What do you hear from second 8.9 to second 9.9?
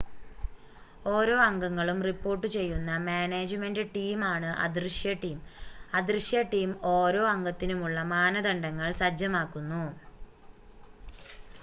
സജ്ജമാക്കുന്നു